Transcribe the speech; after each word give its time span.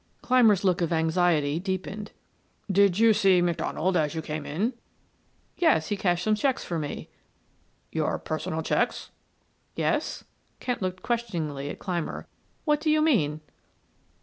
Clymer's 0.23 0.63
look 0.63 0.81
of 0.81 0.91
anxiety 0.91 1.59
deepened. 1.59 2.11
"Did 2.71 2.97
you 2.97 3.13
see 3.13 3.39
McDonald 3.39 3.95
as 3.95 4.15
you 4.15 4.23
came 4.23 4.47
in?" 4.47 4.73
"Yes, 5.57 5.89
he 5.89 5.95
cashed 5.95 6.23
some 6.23 6.33
checks 6.33 6.63
for 6.63 6.79
me." 6.79 7.07
"Your 7.91 8.17
personal 8.17 8.63
checks?" 8.63 9.11
"Yes." 9.75 10.23
Kent 10.59 10.81
looked 10.81 11.03
questioningly 11.03 11.69
at 11.69 11.77
Clymer. 11.77 12.25
"What 12.65 12.81
do 12.81 12.89
you 12.89 12.99
mean?" 13.03 13.41